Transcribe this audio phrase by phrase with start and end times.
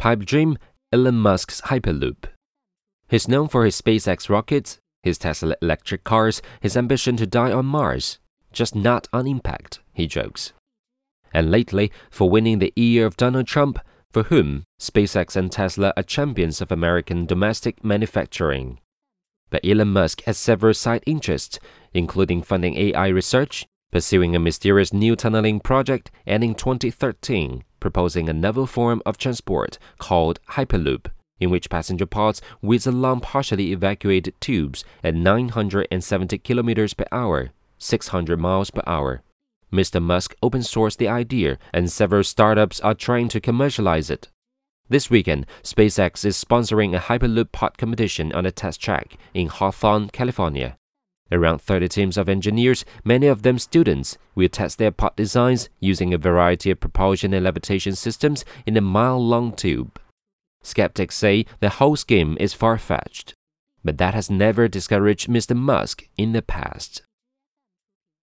[0.00, 0.56] Pipe dream
[0.94, 2.24] Elon Musk's Hyperloop.
[3.10, 7.66] He's known for his SpaceX rockets, his Tesla electric cars, his ambition to die on
[7.66, 8.18] Mars,
[8.50, 10.54] just not on impact, he jokes.
[11.34, 13.78] And lately, for winning the ear of Donald Trump,
[14.10, 18.80] for whom SpaceX and Tesla are champions of American domestic manufacturing.
[19.50, 21.58] But Elon Musk has several side interests,
[21.92, 28.32] including funding AI research, pursuing a mysterious new tunneling project, and in 2013, proposing a
[28.32, 31.06] novel form of transport called Hyperloop,
[31.40, 38.38] in which passenger pods whiz along partially evacuated tubes at 970 kilometers per hour, 600
[38.38, 39.22] miles per hour.
[39.72, 40.02] Mr.
[40.02, 44.28] Musk open sourced the idea, and several startups are trying to commercialize it.
[44.88, 50.08] This weekend, SpaceX is sponsoring a Hyperloop pod competition on a test track in Hawthorne,
[50.08, 50.76] California.
[51.32, 56.12] Around 30 teams of engineers, many of them students, will test their pod designs using
[56.12, 60.00] a variety of propulsion and levitation systems in a mile long tube.
[60.62, 63.34] Skeptics say the whole scheme is far fetched,
[63.84, 65.56] but that has never discouraged Mr.
[65.56, 67.02] Musk in the past.